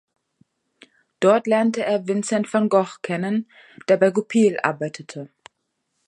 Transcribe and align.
Dort 1.19 1.45
lernte 1.45 1.85
er 1.85 2.07
Vincent 2.07 2.49
van 2.51 2.69
Gogh 2.69 3.01
kennen, 3.03 3.47
der 3.87 3.97
bei 3.97 4.09
Goupil 4.09 4.59
arbeitete. 4.63 5.29